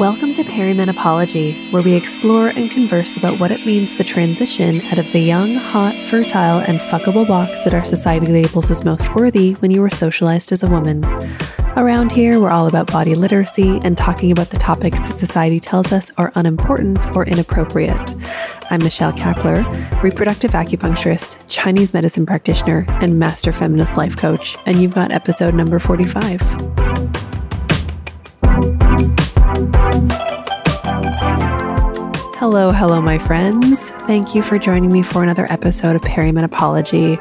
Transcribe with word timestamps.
Welcome 0.00 0.32
to 0.36 0.44
Perimenopology, 0.44 1.70
where 1.70 1.82
we 1.82 1.92
explore 1.92 2.48
and 2.48 2.70
converse 2.70 3.18
about 3.18 3.38
what 3.38 3.50
it 3.50 3.66
means 3.66 3.96
to 3.96 4.02
transition 4.02 4.80
out 4.86 4.98
of 4.98 5.12
the 5.12 5.20
young, 5.20 5.56
hot, 5.56 5.94
fertile, 6.08 6.60
and 6.60 6.80
fuckable 6.80 7.28
box 7.28 7.62
that 7.64 7.74
our 7.74 7.84
society 7.84 8.28
labels 8.28 8.70
as 8.70 8.82
most 8.82 9.14
worthy 9.14 9.52
when 9.56 9.70
you 9.70 9.82
were 9.82 9.90
socialized 9.90 10.52
as 10.52 10.62
a 10.62 10.68
woman. 10.68 11.04
Around 11.76 12.12
here, 12.12 12.40
we're 12.40 12.48
all 12.48 12.66
about 12.66 12.90
body 12.90 13.14
literacy 13.14 13.78
and 13.84 13.94
talking 13.94 14.32
about 14.32 14.48
the 14.48 14.56
topics 14.56 14.98
that 15.00 15.18
society 15.18 15.60
tells 15.60 15.92
us 15.92 16.10
are 16.16 16.32
unimportant 16.34 17.14
or 17.14 17.26
inappropriate. 17.26 18.14
I'm 18.70 18.82
Michelle 18.82 19.12
Kapler, 19.12 20.02
reproductive 20.02 20.52
acupuncturist, 20.52 21.36
Chinese 21.48 21.92
medicine 21.92 22.24
practitioner, 22.24 22.86
and 22.88 23.18
master 23.18 23.52
feminist 23.52 23.98
life 23.98 24.16
coach, 24.16 24.56
and 24.64 24.80
you've 24.80 24.94
got 24.94 25.12
episode 25.12 25.52
number 25.52 25.78
45. 25.78 26.79
Hello, 32.52 32.72
hello, 32.72 33.00
my 33.00 33.16
friends. 33.16 33.90
Thank 34.08 34.34
you 34.34 34.42
for 34.42 34.58
joining 34.58 34.92
me 34.92 35.04
for 35.04 35.22
another 35.22 35.46
episode 35.52 35.94
of 35.94 36.02
Perimenopology. 36.02 37.16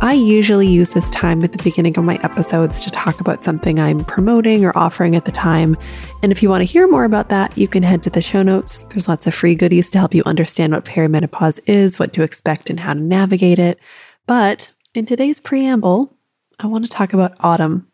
I 0.00 0.12
usually 0.12 0.68
use 0.68 0.90
this 0.90 1.10
time 1.10 1.42
at 1.42 1.50
the 1.50 1.62
beginning 1.64 1.98
of 1.98 2.04
my 2.04 2.20
episodes 2.22 2.80
to 2.82 2.90
talk 2.92 3.20
about 3.20 3.42
something 3.42 3.80
I'm 3.80 4.04
promoting 4.04 4.64
or 4.64 4.70
offering 4.78 5.16
at 5.16 5.24
the 5.24 5.32
time. 5.32 5.76
And 6.22 6.30
if 6.30 6.40
you 6.40 6.48
want 6.48 6.60
to 6.60 6.72
hear 6.72 6.86
more 6.86 7.02
about 7.02 7.30
that, 7.30 7.58
you 7.58 7.66
can 7.66 7.82
head 7.82 8.04
to 8.04 8.10
the 8.10 8.22
show 8.22 8.44
notes. 8.44 8.78
There's 8.90 9.08
lots 9.08 9.26
of 9.26 9.34
free 9.34 9.56
goodies 9.56 9.90
to 9.90 9.98
help 9.98 10.14
you 10.14 10.22
understand 10.24 10.72
what 10.72 10.84
perimenopause 10.84 11.58
is, 11.66 11.98
what 11.98 12.12
to 12.12 12.22
expect, 12.22 12.70
and 12.70 12.78
how 12.78 12.94
to 12.94 13.00
navigate 13.00 13.58
it. 13.58 13.80
But 14.28 14.70
in 14.94 15.04
today's 15.04 15.40
preamble, 15.40 16.16
I 16.60 16.68
want 16.68 16.84
to 16.84 16.90
talk 16.90 17.12
about 17.12 17.34
autumn. 17.40 17.88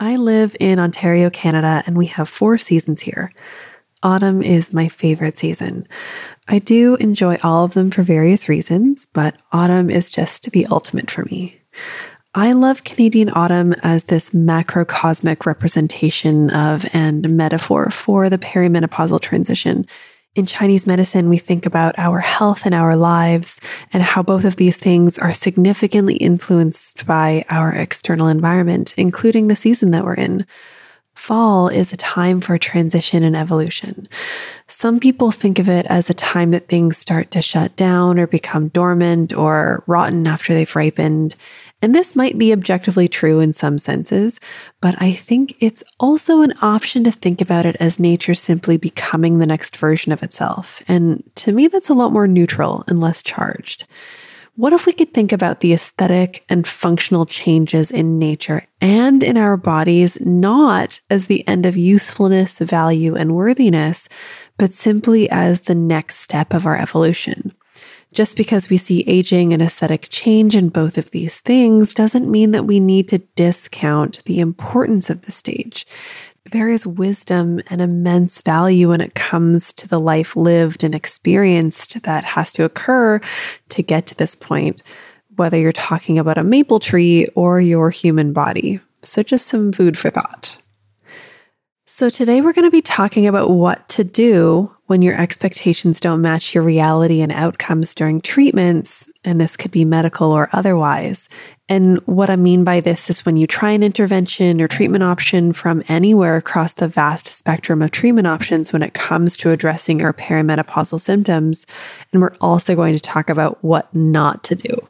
I 0.00 0.16
live 0.16 0.56
in 0.58 0.80
Ontario, 0.80 1.30
Canada, 1.30 1.84
and 1.86 1.96
we 1.96 2.06
have 2.06 2.28
four 2.28 2.58
seasons 2.58 3.02
here. 3.02 3.32
Autumn 4.02 4.42
is 4.42 4.72
my 4.72 4.88
favorite 4.88 5.36
season. 5.36 5.86
I 6.48 6.58
do 6.58 6.96
enjoy 6.96 7.38
all 7.42 7.64
of 7.64 7.74
them 7.74 7.90
for 7.90 8.02
various 8.02 8.48
reasons, 8.48 9.06
but 9.12 9.36
autumn 9.52 9.90
is 9.90 10.10
just 10.10 10.50
the 10.52 10.66
ultimate 10.66 11.10
for 11.10 11.24
me. 11.26 11.60
I 12.34 12.52
love 12.52 12.84
Canadian 12.84 13.30
autumn 13.30 13.74
as 13.82 14.04
this 14.04 14.30
macrocosmic 14.30 15.44
representation 15.44 16.48
of 16.50 16.86
and 16.94 17.36
metaphor 17.36 17.90
for 17.90 18.30
the 18.30 18.38
perimenopausal 18.38 19.20
transition. 19.20 19.86
In 20.34 20.46
Chinese 20.46 20.86
medicine, 20.86 21.28
we 21.28 21.38
think 21.38 21.66
about 21.66 21.98
our 21.98 22.20
health 22.20 22.62
and 22.64 22.74
our 22.74 22.96
lives 22.96 23.60
and 23.92 24.02
how 24.02 24.22
both 24.22 24.44
of 24.44 24.56
these 24.56 24.76
things 24.76 25.18
are 25.18 25.32
significantly 25.32 26.14
influenced 26.14 27.04
by 27.04 27.44
our 27.50 27.72
external 27.72 28.28
environment, 28.28 28.94
including 28.96 29.48
the 29.48 29.56
season 29.56 29.90
that 29.90 30.04
we're 30.04 30.14
in. 30.14 30.46
Fall 31.20 31.68
is 31.68 31.92
a 31.92 31.98
time 31.98 32.40
for 32.40 32.56
transition 32.56 33.22
and 33.22 33.36
evolution. 33.36 34.08
Some 34.68 34.98
people 34.98 35.30
think 35.30 35.58
of 35.58 35.68
it 35.68 35.84
as 35.84 36.08
a 36.08 36.14
time 36.14 36.50
that 36.52 36.66
things 36.66 36.96
start 36.96 37.30
to 37.32 37.42
shut 37.42 37.76
down 37.76 38.18
or 38.18 38.26
become 38.26 38.68
dormant 38.68 39.34
or 39.34 39.84
rotten 39.86 40.26
after 40.26 40.54
they've 40.54 40.74
ripened. 40.74 41.34
And 41.82 41.94
this 41.94 42.16
might 42.16 42.38
be 42.38 42.54
objectively 42.54 43.06
true 43.06 43.38
in 43.38 43.52
some 43.52 43.76
senses, 43.76 44.40
but 44.80 45.00
I 45.00 45.12
think 45.12 45.56
it's 45.60 45.84
also 46.00 46.40
an 46.40 46.54
option 46.62 47.04
to 47.04 47.12
think 47.12 47.42
about 47.42 47.66
it 47.66 47.76
as 47.78 48.00
nature 48.00 48.34
simply 48.34 48.78
becoming 48.78 49.38
the 49.38 49.46
next 49.46 49.76
version 49.76 50.12
of 50.12 50.22
itself. 50.22 50.82
And 50.88 51.22
to 51.34 51.52
me, 51.52 51.68
that's 51.68 51.90
a 51.90 51.94
lot 51.94 52.12
more 52.12 52.26
neutral 52.26 52.82
and 52.88 52.98
less 52.98 53.22
charged. 53.22 53.84
What 54.60 54.74
if 54.74 54.84
we 54.84 54.92
could 54.92 55.14
think 55.14 55.32
about 55.32 55.60
the 55.60 55.72
aesthetic 55.72 56.44
and 56.50 56.66
functional 56.68 57.24
changes 57.24 57.90
in 57.90 58.18
nature 58.18 58.66
and 58.78 59.22
in 59.22 59.38
our 59.38 59.56
bodies 59.56 60.20
not 60.20 61.00
as 61.08 61.28
the 61.28 61.48
end 61.48 61.64
of 61.64 61.78
usefulness, 61.78 62.58
value, 62.58 63.16
and 63.16 63.34
worthiness, 63.34 64.06
but 64.58 64.74
simply 64.74 65.30
as 65.30 65.62
the 65.62 65.74
next 65.74 66.16
step 66.16 66.52
of 66.52 66.66
our 66.66 66.76
evolution? 66.76 67.54
Just 68.12 68.36
because 68.36 68.68
we 68.68 68.76
see 68.76 69.02
aging 69.06 69.54
and 69.54 69.62
aesthetic 69.62 70.08
change 70.10 70.54
in 70.54 70.68
both 70.68 70.98
of 70.98 71.10
these 71.10 71.40
things 71.40 71.94
doesn't 71.94 72.30
mean 72.30 72.50
that 72.50 72.66
we 72.66 72.80
need 72.80 73.08
to 73.08 73.22
discount 73.36 74.22
the 74.26 74.40
importance 74.40 75.08
of 75.08 75.22
the 75.22 75.32
stage 75.32 75.86
there 76.50 76.68
is 76.68 76.86
wisdom 76.86 77.60
and 77.68 77.80
immense 77.80 78.40
value 78.40 78.88
when 78.88 79.00
it 79.00 79.14
comes 79.14 79.72
to 79.74 79.86
the 79.86 80.00
life 80.00 80.36
lived 80.36 80.82
and 80.82 80.94
experienced 80.94 82.02
that 82.02 82.24
has 82.24 82.52
to 82.52 82.64
occur 82.64 83.20
to 83.68 83.82
get 83.82 84.06
to 84.06 84.14
this 84.14 84.34
point, 84.34 84.82
whether 85.36 85.58
you're 85.58 85.72
talking 85.72 86.18
about 86.18 86.38
a 86.38 86.44
maple 86.44 86.80
tree 86.80 87.26
or 87.34 87.60
your 87.60 87.90
human 87.90 88.32
body. 88.32 88.80
So, 89.02 89.22
just 89.22 89.46
some 89.46 89.72
food 89.72 89.96
for 89.96 90.10
thought. 90.10 90.56
So, 92.00 92.08
today 92.08 92.40
we're 92.40 92.54
going 92.54 92.64
to 92.64 92.70
be 92.70 92.80
talking 92.80 93.26
about 93.26 93.50
what 93.50 93.86
to 93.90 94.04
do 94.04 94.74
when 94.86 95.02
your 95.02 95.20
expectations 95.20 96.00
don't 96.00 96.22
match 96.22 96.54
your 96.54 96.64
reality 96.64 97.20
and 97.20 97.30
outcomes 97.30 97.94
during 97.94 98.22
treatments, 98.22 99.06
and 99.22 99.38
this 99.38 99.54
could 99.54 99.70
be 99.70 99.84
medical 99.84 100.32
or 100.32 100.48
otherwise, 100.54 101.28
and 101.70 101.98
what 102.06 102.28
I 102.28 102.34
mean 102.34 102.64
by 102.64 102.80
this 102.80 103.10
is 103.10 103.24
when 103.24 103.36
you 103.36 103.46
try 103.46 103.70
an 103.70 103.84
intervention 103.84 104.60
or 104.60 104.66
treatment 104.66 105.04
option 105.04 105.52
from 105.52 105.84
anywhere 105.86 106.36
across 106.36 106.72
the 106.72 106.88
vast 106.88 107.28
spectrum 107.28 107.80
of 107.80 107.92
treatment 107.92 108.26
options 108.26 108.72
when 108.72 108.82
it 108.82 108.92
comes 108.92 109.36
to 109.36 109.52
addressing 109.52 110.00
your 110.00 110.12
perimenopausal 110.12 111.00
symptoms. 111.00 111.66
And 112.12 112.20
we're 112.20 112.34
also 112.40 112.74
going 112.74 112.94
to 112.94 113.00
talk 113.00 113.30
about 113.30 113.62
what 113.62 113.94
not 113.94 114.42
to 114.44 114.56
do. 114.56 114.88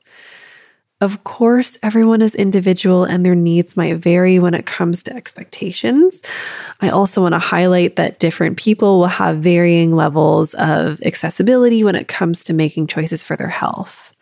Of 1.01 1.25
course, 1.25 1.79
everyone 1.83 2.21
is 2.21 2.35
individual 2.35 3.05
and 3.05 3.25
their 3.25 3.35
needs 3.35 3.75
might 3.75 3.97
vary 3.97 4.39
when 4.39 4.53
it 4.53 4.67
comes 4.67 5.03
to 5.05 5.17
expectations. 5.17 6.21
I 6.83 6.91
also 6.91 7.23
want 7.23 7.33
to 7.33 7.39
highlight 7.39 7.97
that 7.97 8.19
different 8.19 8.59
people 8.59 8.99
will 8.99 9.07
have 9.07 9.39
varying 9.39 9.97
levels 9.97 10.53
of 10.55 11.01
accessibility 11.03 11.83
when 11.83 11.95
it 11.95 12.07
comes 12.07 12.45
to 12.45 12.53
making 12.53 12.89
choices 12.89 13.23
for 13.23 13.35
their 13.35 13.49
health. 13.49 14.15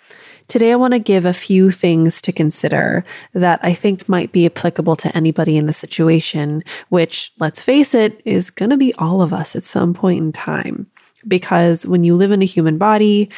Today, 0.47 0.71
I 0.73 0.77
want 0.77 0.93
to 0.93 1.01
give 1.01 1.25
a 1.25 1.35
few 1.35 1.73
things 1.73 2.23
to 2.23 2.33
consider 2.33 3.05
that 3.35 3.59
I 3.63 3.75
think 3.75 4.09
might 4.09 4.31
be 4.31 4.47
applicable 4.47 4.97
to 4.97 5.15
anybody 5.17 5.57
in 5.57 5.67
the 5.67 5.75
situation, 5.75 6.63
which, 6.91 7.33
let's 7.39 7.61
face 7.61 7.93
it, 7.93 8.23
is 8.25 8.51
going 8.51 8.71
to 8.71 8.79
be 8.79 8.95
all 8.95 9.21
of 9.21 9.33
us 9.33 9.55
at 9.55 9.65
some 9.65 9.93
point 9.93 10.21
in 10.21 10.33
time. 10.33 10.87
Because 11.27 11.85
when 11.85 12.05
you 12.05 12.17
live 12.17 12.31
in 12.31 12.41
a 12.41 12.47
human 12.47 12.79
body, 12.79 13.29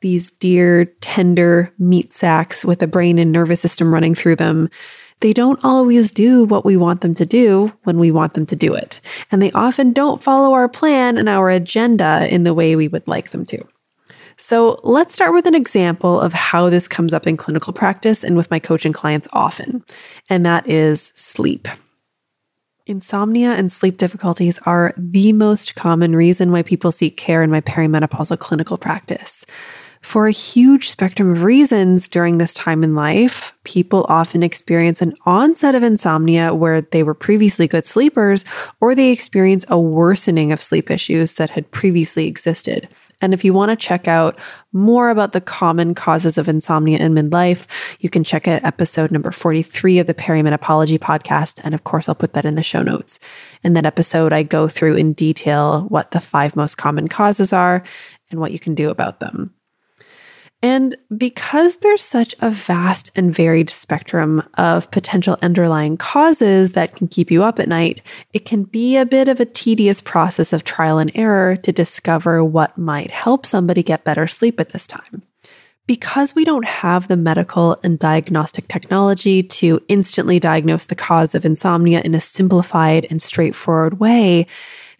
these 0.00 0.30
dear, 0.32 0.86
tender 1.00 1.72
meat 1.78 2.12
sacks 2.12 2.64
with 2.64 2.82
a 2.82 2.86
brain 2.86 3.18
and 3.18 3.32
nervous 3.32 3.60
system 3.60 3.92
running 3.92 4.14
through 4.14 4.36
them, 4.36 4.68
they 5.20 5.32
don't 5.32 5.64
always 5.64 6.10
do 6.10 6.44
what 6.44 6.64
we 6.64 6.76
want 6.76 7.00
them 7.00 7.14
to 7.14 7.24
do 7.24 7.72
when 7.84 7.98
we 7.98 8.10
want 8.10 8.34
them 8.34 8.46
to 8.46 8.56
do 8.56 8.74
it. 8.74 9.00
And 9.32 9.40
they 9.40 9.50
often 9.52 9.92
don't 9.92 10.22
follow 10.22 10.52
our 10.52 10.68
plan 10.68 11.16
and 11.16 11.28
our 11.28 11.48
agenda 11.48 12.26
in 12.30 12.44
the 12.44 12.54
way 12.54 12.76
we 12.76 12.88
would 12.88 13.08
like 13.08 13.30
them 13.30 13.46
to. 13.46 13.66
So 14.38 14.80
let's 14.82 15.14
start 15.14 15.32
with 15.32 15.46
an 15.46 15.54
example 15.54 16.20
of 16.20 16.34
how 16.34 16.68
this 16.68 16.86
comes 16.86 17.14
up 17.14 17.26
in 17.26 17.38
clinical 17.38 17.72
practice 17.72 18.22
and 18.22 18.36
with 18.36 18.50
my 18.50 18.58
coaching 18.58 18.92
clients 18.92 19.26
often, 19.32 19.82
and 20.28 20.44
that 20.44 20.68
is 20.68 21.10
sleep. 21.14 21.68
Insomnia 22.86 23.52
and 23.52 23.72
sleep 23.72 23.96
difficulties 23.96 24.58
are 24.64 24.94
the 24.96 25.32
most 25.32 25.74
common 25.74 26.14
reason 26.14 26.52
why 26.52 26.62
people 26.62 26.92
seek 26.92 27.16
care 27.16 27.42
in 27.42 27.50
my 27.50 27.62
perimenopausal 27.62 28.38
clinical 28.38 28.76
practice. 28.76 29.44
For 30.06 30.28
a 30.28 30.30
huge 30.30 30.88
spectrum 30.88 31.32
of 31.32 31.42
reasons 31.42 32.06
during 32.06 32.38
this 32.38 32.54
time 32.54 32.84
in 32.84 32.94
life, 32.94 33.52
people 33.64 34.06
often 34.08 34.44
experience 34.44 35.02
an 35.02 35.16
onset 35.26 35.74
of 35.74 35.82
insomnia 35.82 36.54
where 36.54 36.80
they 36.80 37.02
were 37.02 37.12
previously 37.12 37.66
good 37.66 37.84
sleepers, 37.84 38.44
or 38.80 38.94
they 38.94 39.10
experience 39.10 39.64
a 39.68 39.80
worsening 39.80 40.52
of 40.52 40.62
sleep 40.62 40.92
issues 40.92 41.34
that 41.34 41.50
had 41.50 41.68
previously 41.72 42.28
existed. 42.28 42.88
And 43.20 43.34
if 43.34 43.44
you 43.44 43.52
want 43.52 43.70
to 43.70 43.76
check 43.76 44.06
out 44.06 44.38
more 44.72 45.10
about 45.10 45.32
the 45.32 45.40
common 45.40 45.92
causes 45.92 46.38
of 46.38 46.48
insomnia 46.48 46.98
in 46.98 47.12
midlife, 47.12 47.66
you 47.98 48.08
can 48.08 48.22
check 48.22 48.46
out 48.46 48.64
episode 48.64 49.10
number 49.10 49.32
43 49.32 49.98
of 49.98 50.06
the 50.06 50.14
Perimenopology 50.14 51.00
podcast. 51.00 51.60
And 51.64 51.74
of 51.74 51.82
course, 51.82 52.08
I'll 52.08 52.14
put 52.14 52.32
that 52.34 52.46
in 52.46 52.54
the 52.54 52.62
show 52.62 52.82
notes. 52.82 53.18
In 53.64 53.72
that 53.72 53.86
episode, 53.86 54.32
I 54.32 54.44
go 54.44 54.68
through 54.68 54.94
in 54.94 55.14
detail 55.14 55.86
what 55.88 56.12
the 56.12 56.20
five 56.20 56.54
most 56.54 56.76
common 56.76 57.08
causes 57.08 57.52
are 57.52 57.82
and 58.30 58.38
what 58.38 58.52
you 58.52 58.60
can 58.60 58.76
do 58.76 58.88
about 58.88 59.18
them. 59.18 59.52
And 60.62 60.94
because 61.16 61.76
there's 61.76 62.02
such 62.02 62.34
a 62.40 62.50
vast 62.50 63.10
and 63.14 63.34
varied 63.34 63.68
spectrum 63.68 64.42
of 64.54 64.90
potential 64.90 65.36
underlying 65.42 65.96
causes 65.96 66.72
that 66.72 66.96
can 66.96 67.08
keep 67.08 67.30
you 67.30 67.44
up 67.44 67.58
at 67.58 67.68
night, 67.68 68.00
it 68.32 68.46
can 68.46 68.64
be 68.64 68.96
a 68.96 69.04
bit 69.04 69.28
of 69.28 69.38
a 69.38 69.44
tedious 69.44 70.00
process 70.00 70.52
of 70.52 70.64
trial 70.64 70.98
and 70.98 71.12
error 71.14 71.56
to 71.56 71.72
discover 71.72 72.42
what 72.42 72.76
might 72.78 73.10
help 73.10 73.44
somebody 73.44 73.82
get 73.82 74.04
better 74.04 74.26
sleep 74.26 74.58
at 74.58 74.70
this 74.70 74.86
time. 74.86 75.22
Because 75.86 76.34
we 76.34 76.44
don't 76.44 76.64
have 76.64 77.06
the 77.06 77.16
medical 77.16 77.78
and 77.84 77.98
diagnostic 77.98 78.66
technology 78.66 79.42
to 79.44 79.80
instantly 79.86 80.40
diagnose 80.40 80.86
the 80.86 80.96
cause 80.96 81.34
of 81.34 81.44
insomnia 81.44 82.00
in 82.04 82.14
a 82.14 82.20
simplified 82.20 83.06
and 83.08 83.22
straightforward 83.22 84.00
way, 84.00 84.46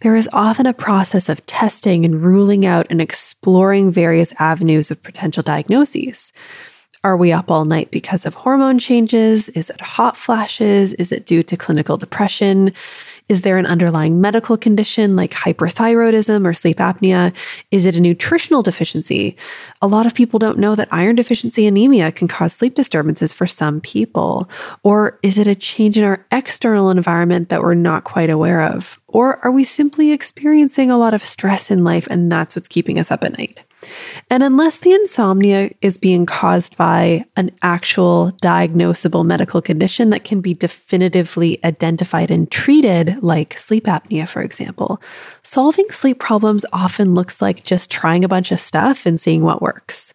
there 0.00 0.16
is 0.16 0.28
often 0.32 0.66
a 0.66 0.75
process 0.75 1.28
of 1.28 1.44
testing 1.46 2.04
and 2.04 2.22
ruling 2.22 2.66
out 2.66 2.87
and 2.90 3.00
exploring 3.00 3.90
various 3.90 4.32
avenues 4.38 4.90
of 4.90 5.02
potential 5.02 5.43
diagnoses. 5.43 6.32
Are 7.02 7.16
we 7.16 7.32
up 7.32 7.50
all 7.50 7.64
night 7.64 7.90
because 7.90 8.26
of 8.26 8.34
hormone 8.34 8.78
changes? 8.78 9.48
Is 9.50 9.70
it 9.70 9.81
hot 9.81 10.16
flashes? 10.16 10.93
Is 10.94 11.12
it 11.12 11.25
due 11.25 11.43
to 11.44 11.56
clinical 11.56 11.96
depression? 11.96 12.72
Is 13.28 13.43
there 13.43 13.58
an 13.58 13.67
underlying 13.67 14.20
medical 14.20 14.56
condition 14.56 15.17
like 15.17 15.32
hyperthyroidism 15.32 16.46
or 16.46 16.55
sleep 16.55 16.76
apnea? 16.76 17.34
Is 17.73 17.84
it 17.84 17.96
a 17.96 18.00
nutritional 18.00 18.62
deficiency? 18.62 19.37
A 19.82 19.88
lot 19.88 20.06
of 20.06 20.14
people 20.14 20.38
don't 20.38 20.58
know 20.58 20.76
that 20.76 20.87
iron 20.93 21.17
deficiency 21.17 21.67
anemia 21.67 22.12
can 22.12 22.28
cause 22.28 22.52
sleep 22.52 22.76
disturbances 22.76 23.32
for 23.32 23.49
some 23.49 23.81
people. 23.81 24.49
Or 24.84 25.19
is 25.25 25.38
it 25.38 25.49
a 25.49 25.56
change 25.56 25.99
in 25.99 26.05
our 26.05 26.25
external 26.31 26.88
environment 26.88 27.49
that 27.49 27.62
we're 27.62 27.75
not 27.75 28.05
quite 28.05 28.31
aware 28.31 28.62
of? 28.62 28.96
Or 29.08 29.44
are 29.44 29.50
we 29.50 29.64
simply 29.64 30.12
experiencing 30.12 30.93
a 30.93 30.99
lot 30.99 31.12
of 31.12 31.25
stress 31.25 31.69
in 31.69 31.82
life 31.82 32.06
and 32.08 32.31
that's 32.31 32.55
what's 32.55 32.69
keeping 32.69 32.96
us 32.96 33.11
up 33.11 33.25
at 33.25 33.37
night? 33.37 33.61
And 34.30 34.42
unless 34.42 34.78
the 34.78 34.92
insomnia 34.92 35.70
is 35.82 35.98
being 35.98 36.26
caused 36.26 36.76
by 36.76 37.24
an 37.36 37.50
actual 37.62 38.32
diagnosable 38.42 39.24
medical 39.24 39.62
condition 39.62 40.10
that 40.10 40.24
can 40.24 40.40
be 40.40 40.54
definitively 40.54 41.62
identified 41.64 42.30
and 42.30 42.50
treated, 42.50 43.22
like 43.22 43.58
sleep 43.58 43.84
apnea, 43.84 44.28
for 44.28 44.42
example, 44.42 45.00
solving 45.42 45.88
sleep 45.90 46.18
problems 46.18 46.64
often 46.72 47.14
looks 47.14 47.40
like 47.40 47.64
just 47.64 47.90
trying 47.90 48.24
a 48.24 48.28
bunch 48.28 48.52
of 48.52 48.60
stuff 48.60 49.06
and 49.06 49.20
seeing 49.20 49.42
what 49.42 49.62
works. 49.62 50.12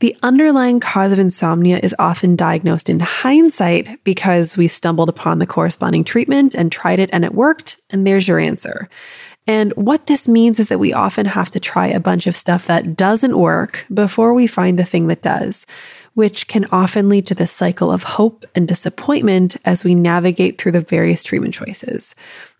The 0.00 0.16
underlying 0.22 0.80
cause 0.80 1.12
of 1.12 1.20
insomnia 1.20 1.78
is 1.80 1.94
often 1.98 2.34
diagnosed 2.34 2.88
in 2.88 2.98
hindsight 2.98 4.02
because 4.02 4.56
we 4.56 4.66
stumbled 4.66 5.08
upon 5.08 5.38
the 5.38 5.46
corresponding 5.46 6.02
treatment 6.02 6.54
and 6.54 6.72
tried 6.72 6.98
it 6.98 7.10
and 7.12 7.24
it 7.24 7.34
worked, 7.34 7.80
and 7.90 8.04
there's 8.04 8.26
your 8.26 8.40
answer. 8.40 8.88
And 9.46 9.72
what 9.72 10.06
this 10.06 10.28
means 10.28 10.60
is 10.60 10.68
that 10.68 10.78
we 10.78 10.92
often 10.92 11.26
have 11.26 11.50
to 11.50 11.60
try 11.60 11.88
a 11.88 12.00
bunch 12.00 12.26
of 12.26 12.36
stuff 12.36 12.66
that 12.66 12.96
doesn't 12.96 13.38
work 13.38 13.86
before 13.92 14.34
we 14.34 14.46
find 14.46 14.78
the 14.78 14.84
thing 14.84 15.08
that 15.08 15.22
does, 15.22 15.66
which 16.14 16.46
can 16.46 16.66
often 16.66 17.08
lead 17.08 17.26
to 17.26 17.34
this 17.34 17.50
cycle 17.50 17.90
of 17.90 18.04
hope 18.04 18.44
and 18.54 18.68
disappointment 18.68 19.56
as 19.64 19.82
we 19.82 19.94
navigate 19.94 20.58
through 20.58 20.72
the 20.72 20.80
various 20.80 21.22
treatment 21.24 21.54
choices. 21.54 22.14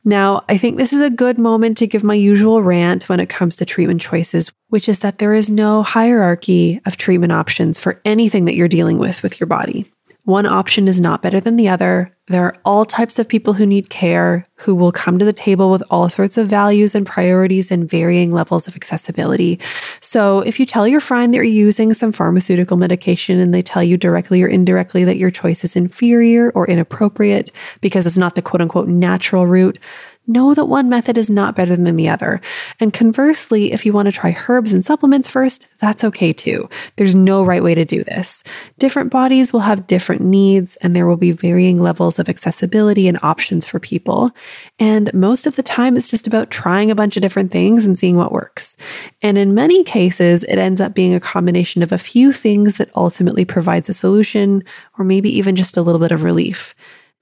Now, 0.05 0.45
I 0.49 0.59
think 0.59 0.77
this 0.77 0.93
is 0.93 1.01
a 1.01 1.11
good 1.11 1.39
moment 1.39 1.79
to 1.79 1.87
give 1.87 2.03
my 2.03 2.15
usual 2.15 2.61
rant 2.63 3.09
when 3.09 3.21
it 3.21 3.29
comes 3.29 3.55
to 3.57 3.65
treatment 3.65 4.01
choices, 4.01 4.51
which 4.69 4.89
is 4.89 4.99
that 5.01 5.19
there 5.19 5.35
is 5.35 5.49
no 5.49 5.85
hierarchy 5.85 6.81
of 6.87 6.97
treatment 6.97 7.33
options 7.33 7.79
for 7.79 8.01
anything 8.05 8.47
that 8.47 8.57
you're 8.57 8.67
dealing 8.67 8.99
with 8.99 9.23
with 9.23 9.39
your 9.39 9.47
body. 9.47 9.87
One 10.25 10.47
option 10.47 10.87
is 10.87 11.01
not 11.01 11.21
better 11.21 11.41
than 11.41 11.57
the 11.57 11.69
other. 11.69 12.17
There 12.29 12.45
are 12.45 12.57
all 12.65 12.85
types 12.85 13.19
of 13.19 13.27
people 13.27 13.55
who 13.55 13.67
need 13.67 13.91
care, 13.91 14.47
who 14.55 14.73
will 14.73 14.93
come 14.93 15.19
to 15.19 15.25
the 15.25 15.33
table 15.33 15.69
with 15.69 15.83
all 15.91 16.09
sorts 16.09 16.37
of 16.37 16.47
values 16.47 16.95
and 16.95 17.05
priorities 17.05 17.73
and 17.73 17.91
varying 17.91 18.31
levels 18.31 18.69
of 18.69 18.77
accessibility. 18.77 19.59
So, 20.01 20.39
if 20.41 20.61
you 20.61 20.65
tell 20.65 20.87
your 20.87 21.01
friend 21.01 21.35
that 21.35 21.39
you're 21.39 21.45
using 21.45 21.93
some 21.93 22.13
pharmaceutical 22.13 22.77
medication 22.77 23.41
and 23.41 23.53
they 23.53 23.63
tell 23.63 23.83
you 23.83 23.97
directly 23.97 24.41
or 24.45 24.47
indirectly 24.47 25.03
that 25.03 25.17
your 25.17 25.33
choice 25.33 25.65
is 25.65 25.75
inferior 25.75 26.51
or 26.51 26.69
inappropriate 26.69 27.51
because 27.81 28.07
it's 28.07 28.17
not 28.17 28.37
the 28.37 28.43
quote 28.43 28.61
unquote 28.61 28.87
natural 28.87 29.49
route, 29.49 29.81
know 30.27 30.55
that 30.55 30.67
one 30.67 30.89
method 30.89 31.19
is 31.19 31.29
not 31.29 31.57
better 31.57 31.75
than 31.75 31.97
the 31.97 32.09
other. 32.09 32.41
And 32.79 32.93
conversely, 32.93 33.73
if 33.73 33.85
you 33.85 33.93
want 33.93 34.07
to 34.07 34.13
try 34.13 34.37
herbs 34.49 34.73
and 34.73 34.85
supplements 34.85 35.29
first, 35.29 35.67
that's 35.79 36.05
okay 36.05 36.33
too. 36.33 36.69
There's 36.97 37.15
no 37.15 37.45
right 37.45 37.63
way 37.63 37.75
to 37.75 37.85
do 37.85 38.05
this. 38.05 38.45
Different 38.79 39.11
bodies 39.11 39.53
will 39.53 39.61
have 39.61 39.87
different 39.87 40.23
needs, 40.23 40.77
and 40.77 40.95
there 40.95 41.07
will 41.07 41.17
be 41.17 41.33
varying 41.33 41.83
levels 41.83 42.19
of 42.19 42.29
accessibility 42.29 43.09
and 43.09 43.19
options 43.23 43.67
for 43.67 43.81
people. 43.81 44.31
And 44.79 45.13
most 45.13 45.47
of 45.47 45.57
the 45.57 45.63
time, 45.63 45.97
it's 45.97 46.11
just 46.11 46.27
about 46.27 46.51
trying 46.51 46.91
a 46.91 46.95
bunch 46.95 47.17
of 47.17 47.23
different 47.23 47.51
things 47.51 47.85
and 47.85 47.99
seeing 47.99 48.17
what 48.17 48.33
works. 48.33 48.77
And 49.23 49.37
in 49.37 49.55
many 49.55 49.83
cases, 49.83 50.45
it 50.45 50.57
ends 50.57 50.81
up 50.81 50.95
being 50.95 51.15
a 51.15 51.21
combination 51.21 51.83
of 51.83 51.93
a 51.93 51.99
few 51.99 52.33
things 52.33 52.77
that 52.77 52.91
ultimately 52.95 53.45
provides 53.45 53.89
a 53.89 53.95
solution, 53.95 54.63
or 54.99 55.05
maybe 55.05 55.31
even 55.37 55.57
just 55.57 55.77
a 55.77 55.83
little 55.83 56.01
bit 56.01 56.13
of 56.13 56.23
relief. 56.23 56.75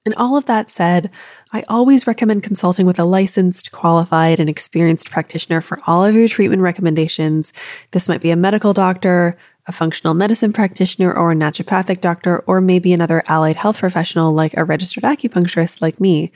And 0.06 0.14
all 0.14 0.36
of 0.36 0.46
that 0.46 0.70
said, 0.70 1.10
I 1.52 1.62
always 1.68 2.06
recommend 2.06 2.42
consulting 2.42 2.86
with 2.86 2.98
a 2.98 3.04
licensed, 3.04 3.70
qualified, 3.70 4.40
and 4.40 4.48
experienced 4.48 5.10
practitioner 5.10 5.60
for 5.60 5.78
all 5.86 6.04
of 6.04 6.14
your 6.14 6.28
treatment 6.28 6.62
recommendations. 6.62 7.52
This 7.90 8.08
might 8.08 8.22
be 8.22 8.30
a 8.30 8.36
medical 8.36 8.72
doctor, 8.72 9.36
a 9.66 9.72
functional 9.72 10.14
medicine 10.14 10.54
practitioner, 10.54 11.12
or 11.12 11.32
a 11.32 11.36
naturopathic 11.36 12.00
doctor, 12.00 12.38
or 12.46 12.62
maybe 12.62 12.94
another 12.94 13.22
allied 13.26 13.56
health 13.56 13.78
professional 13.78 14.32
like 14.32 14.54
a 14.56 14.64
registered 14.64 15.04
acupuncturist 15.04 15.82
like 15.82 16.00
me. 16.00 16.32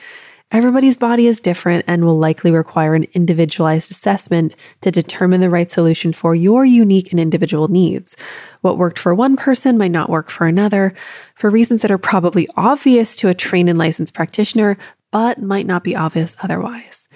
Everybody's 0.51 0.97
body 0.97 1.27
is 1.27 1.41
different 1.41 1.85
and 1.89 2.05
will 2.05 2.19
likely 2.19 2.53
require 2.53 2.95
an 2.95 3.07
individualized 3.13 3.91
assessment 3.91 4.55
to 4.83 4.93
determine 4.93 5.41
the 5.41 5.51
right 5.51 5.71
solution 5.71 6.13
for 6.13 6.35
your 6.35 6.65
unique 6.65 7.11
and 7.11 7.19
individual 7.19 7.67
needs. 7.67 8.15
What 8.61 8.79
worked 8.79 8.99
for 8.99 9.15
one 9.15 9.37
person 9.37 9.77
might 9.77 9.91
not 9.91 10.11
work 10.11 10.31
for 10.31 10.47
another 10.47 10.95
for 11.35 11.51
reasons 11.51 11.83
that 11.83 11.91
are 11.91 11.99
probably 11.99 12.49
obvious 12.57 13.17
to 13.17 13.29
a 13.29 13.35
trained 13.35 13.69
and 13.69 13.79
licensed 13.79 14.15
practitioner, 14.15 14.77
but 15.11 15.43
might 15.43 15.67
not 15.67 15.83
be 15.83 15.97
obvious 15.97 16.37
otherwise. 16.41 17.09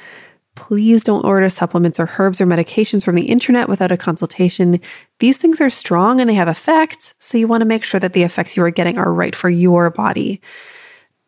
Please 0.57 1.05
don't 1.05 1.25
order 1.25 1.49
supplements 1.49 2.01
or 2.01 2.11
herbs 2.19 2.41
or 2.41 2.47
medications 2.47 3.05
from 3.05 3.15
the 3.15 3.27
internet 3.27 3.69
without 3.69 3.93
a 3.93 3.97
consultation. 3.97 4.81
These 5.21 5.39
things 5.39 5.61
are 5.61 5.71
strong 5.71 6.21
and 6.21 6.29
they 6.29 6.35
have 6.35 6.49
effects, 6.49 7.15
so 7.21 7.39
you 7.39 7.47
want 7.47 7.61
to 7.61 7.69
make 7.69 7.85
sure 7.85 8.01
that 8.01 8.15
the 8.15 8.25
effects 8.25 8.57
you 8.57 8.65
are 8.65 8.71
getting 8.71 8.99
are 8.99 9.13
right 9.13 9.37
for 9.37 9.49
your 9.49 9.91
body. 9.91 10.41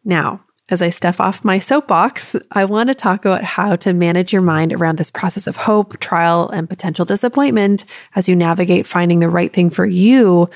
Now, 0.05 0.41
as 0.71 0.81
I 0.81 0.91
step 0.91 1.19
off 1.19 1.45
my 1.45 1.59
soapbox, 1.59 2.37
I 2.53 2.65
want 2.65 2.89
to 2.89 2.95
talk 2.95 3.25
about 3.25 3.43
how 3.45 3.77
to 3.77 3.93
manage 3.93 4.33
your 4.33 4.43
mind 4.43 4.73
around 4.73 4.99
this 4.99 5.11
process 5.11 5.47
of 5.47 5.57
hope, 5.57 5.99
trial, 5.99 6.49
and 6.51 6.69
potential 6.69 7.05
disappointment 7.05 7.85
as 8.15 8.29
you 8.29 8.37
navigate 8.37 8.87
finding 8.87 9.19
the 9.19 9.29
right 9.29 9.53
thing 9.53 9.71
for 9.71 9.85
you 9.85 10.49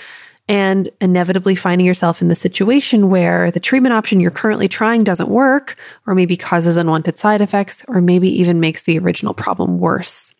and 0.46 0.88
inevitably 1.00 1.56
finding 1.56 1.86
yourself 1.86 2.20
in 2.20 2.28
the 2.28 2.36
situation 2.36 3.08
where 3.08 3.50
the 3.50 3.60
treatment 3.60 3.94
option 3.94 4.20
you're 4.20 4.30
currently 4.30 4.68
trying 4.68 5.02
doesn't 5.02 5.30
work, 5.30 5.76
or 6.06 6.14
maybe 6.14 6.36
causes 6.36 6.76
unwanted 6.76 7.18
side 7.18 7.40
effects, 7.40 7.82
or 7.88 8.00
maybe 8.00 8.28
even 8.28 8.60
makes 8.60 8.82
the 8.82 8.98
original 8.98 9.32
problem 9.32 9.78
worse. 9.78 10.33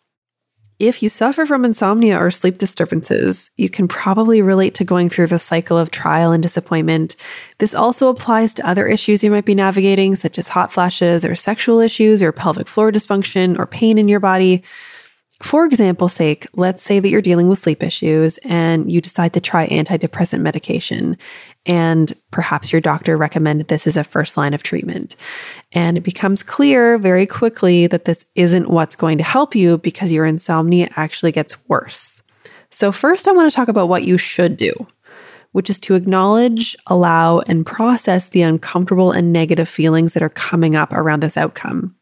If 0.77 1.01
you 1.01 1.07
suffer 1.07 1.45
from 1.45 1.63
insomnia 1.63 2.19
or 2.19 2.29
sleep 2.31 2.57
disturbances, 2.57 3.49
you 3.55 3.69
can 3.69 3.87
probably 3.87 4.41
relate 4.41 4.75
to 4.75 4.83
going 4.83 5.09
through 5.09 5.27
the 5.27 5.39
cycle 5.39 5.77
of 5.77 5.89
trial 5.89 6.33
and 6.33 6.43
disappointment. 6.43 7.15
This 7.59 7.73
also 7.73 8.09
applies 8.09 8.53
to 8.55 8.67
other 8.67 8.85
issues 8.85 9.23
you 9.23 9.31
might 9.31 9.45
be 9.45 9.55
navigating, 9.55 10.17
such 10.17 10.37
as 10.37 10.49
hot 10.49 10.73
flashes 10.73 11.23
or 11.23 11.33
sexual 11.33 11.79
issues 11.79 12.21
or 12.21 12.33
pelvic 12.33 12.67
floor 12.67 12.91
dysfunction 12.91 13.57
or 13.57 13.65
pain 13.65 13.97
in 13.97 14.09
your 14.09 14.19
body. 14.19 14.63
For 15.43 15.65
example's 15.65 16.13
sake, 16.13 16.47
let's 16.53 16.81
say 16.81 16.99
that 16.99 17.09
you're 17.09 17.21
dealing 17.21 17.49
with 17.49 17.59
sleep 17.59 17.83
issues 17.83 18.37
and 18.45 18.89
you 18.89 19.01
decide 19.01 19.33
to 19.33 19.41
try 19.41 19.67
antidepressant 19.67 20.39
medication, 20.39 21.17
and 21.65 22.13
perhaps 22.31 22.71
your 22.71 22.79
doctor 22.79 23.17
recommended 23.17 23.67
this 23.67 23.85
as 23.85 23.97
a 23.97 24.03
first 24.05 24.37
line 24.37 24.53
of 24.53 24.63
treatment. 24.63 25.15
And 25.73 25.97
it 25.97 26.01
becomes 26.01 26.41
clear 26.41 26.97
very 26.97 27.25
quickly 27.25 27.85
that 27.87 28.05
this 28.05 28.23
isn't 28.35 28.69
what's 28.69 28.95
going 28.95 29.17
to 29.17 29.25
help 29.25 29.55
you 29.55 29.77
because 29.79 30.11
your 30.11 30.25
insomnia 30.25 30.89
actually 30.95 31.33
gets 31.33 31.67
worse. 31.67 32.21
So, 32.69 32.93
first, 32.93 33.27
I 33.27 33.31
want 33.31 33.51
to 33.51 33.55
talk 33.55 33.67
about 33.67 33.89
what 33.89 34.03
you 34.03 34.17
should 34.17 34.55
do, 34.55 34.73
which 35.51 35.69
is 35.69 35.79
to 35.81 35.95
acknowledge, 35.95 36.77
allow, 36.87 37.39
and 37.39 37.65
process 37.65 38.27
the 38.27 38.41
uncomfortable 38.41 39.11
and 39.11 39.33
negative 39.33 39.67
feelings 39.67 40.13
that 40.13 40.23
are 40.23 40.29
coming 40.29 40.75
up 40.75 40.93
around 40.93 41.23
this 41.23 41.37
outcome. 41.37 41.95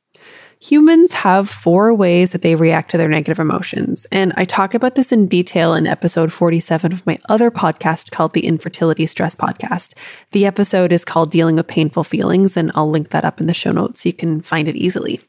Humans 0.63 1.11
have 1.11 1.49
four 1.49 1.93
ways 1.93 2.31
that 2.31 2.41
they 2.41 2.55
react 2.55 2.91
to 2.91 2.97
their 2.97 3.09
negative 3.09 3.37
emotions. 3.37 4.07
And 4.13 4.31
I 4.37 4.45
talk 4.45 4.73
about 4.73 4.95
this 4.95 5.11
in 5.11 5.27
detail 5.27 5.73
in 5.73 5.85
episode 5.85 6.31
47 6.31 6.93
of 6.93 7.05
my 7.05 7.19
other 7.27 7.51
podcast 7.51 8.11
called 8.11 8.31
the 8.31 8.45
Infertility 8.45 9.05
Stress 9.05 9.35
Podcast. 9.35 9.91
The 10.31 10.45
episode 10.45 10.93
is 10.93 11.03
called 11.03 11.31
Dealing 11.31 11.57
with 11.57 11.67
Painful 11.67 12.05
Feelings, 12.05 12.55
and 12.55 12.71
I'll 12.75 12.89
link 12.89 13.09
that 13.09 13.25
up 13.25 13.41
in 13.41 13.47
the 13.47 13.53
show 13.53 13.73
notes 13.73 14.03
so 14.03 14.07
you 14.07 14.13
can 14.13 14.39
find 14.39 14.69
it 14.69 14.77
easily. 14.77 15.19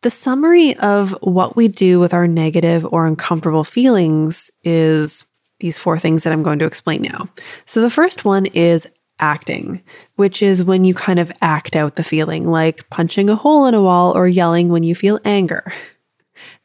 The 0.00 0.10
summary 0.10 0.74
of 0.78 1.10
what 1.20 1.54
we 1.54 1.68
do 1.68 2.00
with 2.00 2.14
our 2.14 2.26
negative 2.26 2.86
or 2.90 3.06
uncomfortable 3.06 3.62
feelings 3.62 4.50
is 4.62 5.26
these 5.60 5.76
four 5.76 5.98
things 5.98 6.24
that 6.24 6.32
I'm 6.32 6.42
going 6.42 6.60
to 6.60 6.66
explain 6.66 7.02
now. 7.02 7.28
So 7.66 7.82
the 7.82 7.90
first 7.90 8.24
one 8.24 8.46
is 8.46 8.88
acting, 9.20 9.82
which 10.16 10.42
is 10.42 10.62
when 10.62 10.84
you 10.84 10.94
kind 10.94 11.18
of 11.18 11.32
act 11.40 11.76
out 11.76 11.96
the 11.96 12.04
feeling, 12.04 12.50
like 12.50 12.88
punching 12.90 13.30
a 13.30 13.36
hole 13.36 13.66
in 13.66 13.74
a 13.74 13.82
wall 13.82 14.16
or 14.16 14.26
yelling 14.26 14.68
when 14.68 14.82
you 14.82 14.94
feel 14.94 15.20
anger. 15.24 15.72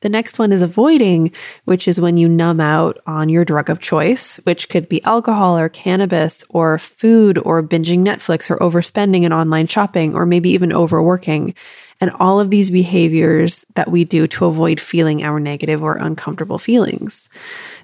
The 0.02 0.10
next 0.10 0.40
one 0.40 0.52
is 0.52 0.62
avoiding, 0.62 1.32
which 1.66 1.88
is 1.88 2.00
when 2.00 2.18
you 2.18 2.28
numb 2.28 2.60
out 2.60 2.98
on 3.06 3.30
your 3.30 3.46
drug 3.46 3.70
of 3.70 3.80
choice, 3.80 4.38
which 4.38 4.70
could 4.70 4.90
be 4.90 5.04
alcohol 5.04 5.58
or 5.58 5.70
cannabis 5.70 6.44
or 6.50 6.80
food 6.80 7.38
or 7.40 7.62
binging 7.62 8.00
Netflix 8.00 8.50
or 8.50 8.58
overspending 8.58 9.24
in 9.24 9.34
online 9.34 9.68
shopping 9.68 10.16
or 10.16 10.26
maybe 10.26 10.50
even 10.50 10.74
overworking. 10.74 11.54
And 12.02 12.12
all 12.12 12.40
of 12.40 12.50
these 12.50 12.72
behaviors 12.72 13.66
that 13.76 13.92
we 13.92 14.06
do 14.06 14.26
to 14.28 14.46
avoid 14.46 14.80
feeling 14.80 15.22
our 15.22 15.40
negative 15.40 15.84
or 15.84 15.98
uncomfortable 15.98 16.58
feelings. 16.58 17.28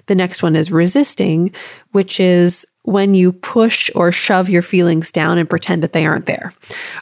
The 0.06 0.14
next 0.14 0.42
one 0.42 0.56
is 0.56 0.70
resisting, 0.70 1.52
which 1.92 2.18
is 2.18 2.64
when 2.86 3.14
you 3.14 3.32
push 3.32 3.90
or 3.94 4.12
shove 4.12 4.48
your 4.48 4.62
feelings 4.62 5.10
down 5.10 5.38
and 5.38 5.50
pretend 5.50 5.82
that 5.82 5.92
they 5.92 6.06
aren't 6.06 6.26
there. 6.26 6.52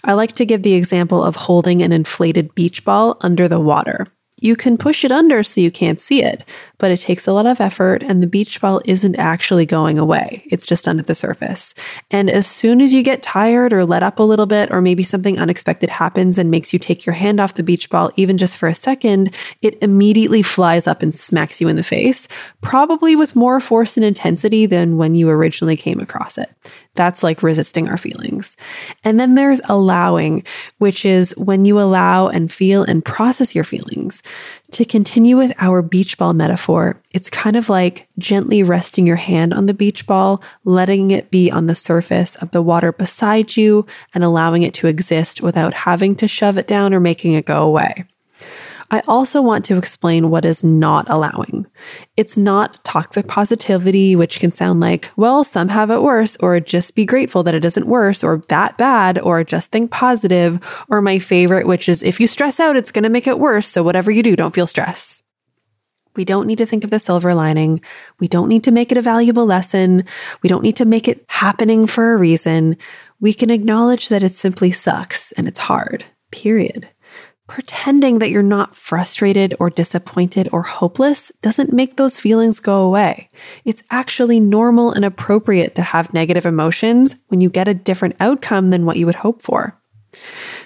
I 0.03 0.15
like 0.15 0.33
to 0.35 0.47
give 0.47 0.63
the 0.63 0.75
example 0.75 1.23
of 1.23 1.37
holding 1.37 1.83
an 1.83 1.93
inflated 1.93 2.55
beach 2.55 2.85
ball 2.85 3.19
under 3.21 3.49
the 3.49 3.61
water. 3.61 4.07
You 4.45 4.57
can 4.57 4.77
push 4.77 5.07
it 5.07 5.11
under 5.11 5.43
so 5.43 5.63
you 5.63 5.71
can't 5.71 5.99
see 5.99 6.23
it, 6.23 6.45
but 6.77 6.91
it 6.91 7.01
takes 7.01 7.27
a 7.27 7.33
lot 7.33 7.47
of 7.47 7.63
effort 7.63 8.03
and 8.03 8.23
the 8.23 8.27
beach 8.27 8.61
ball 8.61 8.83
isn't 8.85 9.17
actually 9.17 9.65
going 9.65 9.99
away. 9.99 10.47
It's 10.51 10.67
just 10.67 10.87
under 10.87 11.03
the 11.03 11.15
surface. 11.15 11.75
And 12.11 12.29
as 12.29 12.47
soon 12.47 12.83
as 12.83 12.93
you 12.93 13.03
get 13.03 13.23
tired 13.23 13.73
or 13.73 13.87
let 13.87 14.03
up 14.03 14.19
a 14.19 14.23
little 14.23 14.45
bit, 14.45 14.71
or 14.71 14.83
maybe 14.83 15.03
something 15.03 15.39
unexpected 15.39 15.89
happens 15.89 16.37
and 16.37 16.51
makes 16.51 16.75
you 16.75 16.79
take 16.79 17.07
your 17.07 17.15
hand 17.15 17.41
off 17.41 17.55
the 17.55 17.63
beach 17.63 17.89
ball, 17.89 18.11
even 18.17 18.37
just 18.37 18.59
for 18.59 18.69
a 18.69 18.75
second, 18.75 19.35
it 19.63 19.83
immediately 19.83 20.43
flies 20.43 20.87
up 20.87 21.01
and 21.01 21.15
smacks 21.15 21.59
you 21.59 21.69
in 21.69 21.77
the 21.77 21.83
face, 21.83 22.29
probably 22.61 23.17
with 23.17 23.35
more 23.35 23.61
force 23.61 23.97
and 23.97 24.05
intensity 24.05 24.67
than 24.67 24.99
when 24.99 25.15
you 25.15 25.31
originally 25.31 25.79
came 25.79 26.01
across 26.01 26.37
it. 26.37 26.51
That's 26.97 27.23
like 27.23 27.43
resisting 27.43 27.89
our 27.89 27.97
feelings. 27.97 28.57
And 29.03 29.19
then 29.19 29.37
there's 29.37 29.61
allowing, 29.65 30.45
which 30.79 31.07
is 31.07 31.35
when 31.39 31.65
you 31.65 31.81
allow 31.81 32.29
and 32.29 32.53
feel 32.53 32.83
and 32.83 33.03
process 33.03 33.55
your 33.55 33.65
feelings. 33.65 34.23
To 34.73 34.85
continue 34.85 35.37
with 35.37 35.53
our 35.59 35.83
beach 35.83 36.19
ball 36.19 36.33
metaphor, 36.33 37.01
it's 37.13 37.31
kind 37.31 37.57
of 37.57 37.69
like 37.69 38.09
gently 38.19 38.63
resting 38.63 39.07
your 39.07 39.17
hand 39.17 39.55
on 39.55 39.67
the 39.67 39.75
beach 39.75 40.07
ball, 40.07 40.43
letting 40.65 41.11
it 41.11 41.31
be 41.31 41.51
on 41.51 41.67
the 41.67 41.75
surface 41.75 42.35
of 42.37 42.51
the 42.51 42.63
water 42.63 42.93
beside 42.93 43.57
you, 43.57 43.87
and 44.15 44.25
allowing 44.25 44.63
it 44.63 44.75
to 44.75 44.87
exist 44.87 45.41
without 45.41 45.75
having 45.75 46.17
to 46.17 46.29
shove 46.29 46.59
it 46.59 46.67
down 46.67 46.93
or 46.93 47.01
making 47.01 47.33
it 47.35 47.47
go 47.47 47.63
away. 47.63 48.05
I 48.91 49.01
also 49.09 49.41
want 49.41 49.65
to 49.67 49.77
explain 49.77 50.31
what 50.31 50.45
is 50.45 50.63
not 50.63 51.09
allowing. 51.09 51.67
It's 52.17 52.37
not 52.37 52.83
toxic 52.85 53.27
positivity, 53.27 54.17
which 54.17 54.41
can 54.41 54.53
sound 54.53 54.81
like, 54.81 55.11
well, 55.17 55.45
some 55.45 55.69
have 55.69 55.91
it 55.91 56.03
worse, 56.03 56.37
or 56.41 56.61
just 56.61 56.95
be 56.95 57.05
grateful 57.05 57.43
that 57.43 57.55
it 57.55 57.65
isn't 57.65 57.87
worse, 57.87 58.23
or 58.23 58.43
that 58.49 58.79
bad, 58.79 59.19
or 59.19 59.45
just 59.45 59.71
think 59.71 59.91
positive, 59.91 60.61
or 60.89 61.01
my 61.01 61.19
favorite, 61.19 61.67
which 61.67 61.89
is 61.89 62.03
if 62.03 62.21
you 62.21 62.27
stress 62.27 62.61
out, 62.61 62.77
it's 62.77 62.93
going 62.93 63.05
to 63.05 63.09
make 63.09 63.27
it 63.27 63.39
worse. 63.39 63.69
So 63.69 63.83
whatever 63.83 64.11
you 64.11 64.23
do, 64.23 64.37
don't 64.37 64.55
feel 64.55 64.67
stress. 64.67 65.23
We 66.17 66.25
don't 66.25 66.47
need 66.47 66.59
to 66.59 66.67
think 66.67 66.85
of 66.85 66.91
the 66.91 67.01
silver 67.01 67.35
lining. 67.35 67.81
We 68.21 68.29
don't 68.29 68.49
need 68.49 68.65
to 68.65 68.71
make 68.71 68.93
it 68.93 68.99
a 68.99 69.03
valuable 69.03 69.47
lesson. 69.47 70.05
We 70.43 70.49
don't 70.49 70.63
need 70.63 70.77
to 70.77 70.85
make 70.85 71.09
it 71.09 71.25
happening 71.29 71.87
for 71.87 72.13
a 72.13 72.17
reason. 72.17 72.77
We 73.21 73.35
can 73.35 73.51
acknowledge 73.51 74.09
that 74.09 74.23
it 74.23 74.35
simply 74.35 74.71
sucks 74.71 75.33
and 75.33 75.49
it's 75.49 75.59
hard, 75.59 76.05
period. 76.31 76.89
Pretending 77.47 78.21
that 78.21 78.31
you're 78.31 78.43
not 78.43 78.75
frustrated 78.75 79.55
or 79.61 79.69
disappointed 79.69 80.49
or 80.51 80.63
hopeless 80.63 81.31
doesn't 81.43 81.75
make 81.75 81.97
those 81.97 82.19
feelings 82.19 82.59
go 82.59 82.81
away. 82.81 83.29
It's 83.67 83.83
actually 83.91 84.41
normal 84.41 84.93
and 84.93 85.05
appropriate 85.05 85.75
to 85.75 85.83
have 85.83 86.15
negative 86.15 86.47
emotions 86.47 87.17
when 87.29 87.43
you 87.43 87.51
get 87.51 87.69
a 87.69 87.75
different 87.75 88.17
outcome 88.19 88.71
than 88.71 88.87
what 88.87 88.97
you 88.97 89.05
would 89.05 89.17
hope 89.17 89.43
for. 89.43 89.79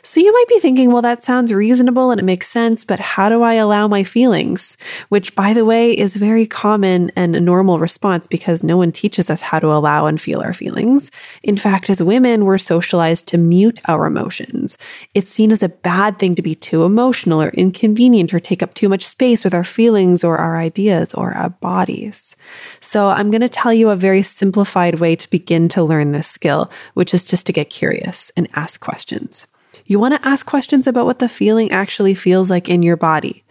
So 0.03 0.21
you 0.21 0.33
might 0.33 0.49
be 0.49 0.61
thinking, 0.61 0.93
well, 0.93 1.03
that 1.03 1.23
sounds 1.23 1.53
reasonable 1.53 2.11
and 2.11 2.21
it 2.21 2.25
makes 2.25 2.49
sense, 2.49 2.85
but 2.85 3.01
how 3.01 3.29
do 3.29 3.43
I 3.43 3.55
allow 3.55 3.89
my 3.89 4.05
feelings? 4.05 4.77
Which, 5.09 5.35
by 5.35 5.53
the 5.53 5.65
way, 5.65 5.93
is 5.93 6.15
very 6.15 6.47
common 6.47 7.11
and 7.17 7.35
a 7.35 7.41
normal 7.41 7.79
response 7.79 8.27
because 8.27 8.63
no 8.63 8.77
one 8.77 8.93
teaches 8.93 9.31
us 9.31 9.41
how 9.41 9.59
to 9.59 9.69
allow 9.69 10.07
and 10.07 10.21
feel 10.21 10.41
our 10.41 10.55
feelings. 10.55 11.11
In 11.43 11.57
fact, 11.57 11.91
as 11.91 12.03
women, 12.03 12.45
we're 12.45 12.59
socialized 12.59 13.27
to 13.29 13.39
mute 13.39 13.81
our 13.87 14.07
emotions. 14.07 14.79
It's 15.15 15.31
seen 15.31 15.53
as 15.53 15.63
a 15.63 15.69
bad 15.69 16.19
thing 16.19 16.35
to 16.37 16.43
be 16.43 16.55
too 16.55 16.85
emotional 16.85 17.43
or 17.43 17.51
inconvenient 17.51 18.33
or 18.33 18.41
take 18.41 18.63
up 18.63 18.75
too 18.75 18.89
much 18.89 19.05
space 19.05 19.45
with 19.45 19.55
our 19.55 19.65
feelings 19.65 20.25
or 20.25 20.39
our 20.39 20.59
ideas 20.59 21.13
or 21.15 21.33
our 21.33 21.51
bodies. 21.51 22.37
So 22.81 23.09
I'm 23.09 23.31
going 23.31 23.41
to 23.41 23.49
tell 23.49 23.73
you 23.73 23.91
a 23.91 23.97
very 23.97 24.23
simplified 24.23 25.01
way 25.01 25.17
to 25.17 25.31
begin 25.31 25.69
to 25.71 25.83
learn 25.83 26.13
this 26.13 26.29
skill, 26.29 26.71
which 26.95 27.15
is 27.15 27.25
just 27.25 27.47
to 27.47 27.53
get 27.53 27.71
curious 27.71 28.31
and 28.37 28.49
ask 28.55 28.81
questions. 28.81 29.47
You 29.89 29.99
want 29.99 30.15
to 30.15 30.29
ask 30.29 30.45
questions 30.45 30.87
about 30.87 31.07
what 31.07 31.19
the 31.19 31.31
feeling 31.31 31.71
actually 31.71 32.15
feels 32.15 32.51
like 32.51 32.69
in 32.69 32.83
your 32.83 32.99
body. 32.99 33.43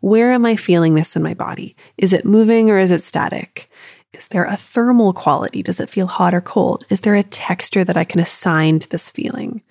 Where 0.00 0.32
am 0.32 0.44
I 0.44 0.56
feeling 0.56 0.96
this 0.96 1.14
in 1.14 1.22
my 1.22 1.34
body? 1.34 1.76
Is 1.96 2.12
it 2.12 2.24
moving 2.24 2.68
or 2.68 2.80
is 2.80 2.90
it 2.90 3.04
static? 3.04 3.70
Is 4.12 4.26
there 4.26 4.44
a 4.44 4.56
thermal 4.56 5.12
quality? 5.12 5.62
Does 5.62 5.78
it 5.78 5.88
feel 5.88 6.08
hot 6.08 6.34
or 6.34 6.40
cold? 6.40 6.84
Is 6.90 7.02
there 7.02 7.14
a 7.14 7.22
texture 7.22 7.84
that 7.84 7.96
I 7.96 8.02
can 8.02 8.18
assign 8.18 8.80
to 8.80 8.88
this 8.88 9.08
feeling? 9.08 9.62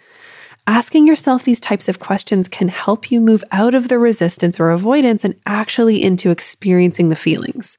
Asking 0.65 1.07
yourself 1.07 1.43
these 1.43 1.59
types 1.59 1.89
of 1.89 1.99
questions 1.99 2.47
can 2.47 2.69
help 2.69 3.11
you 3.11 3.19
move 3.19 3.43
out 3.51 3.75
of 3.75 3.89
the 3.89 3.99
resistance 3.99 4.61
or 4.61 4.69
avoidance 4.69 5.25
and 5.25 5.35
actually 5.45 6.01
into 6.01 6.31
experiencing 6.31 7.09
the 7.09 7.17
feelings. 7.17 7.77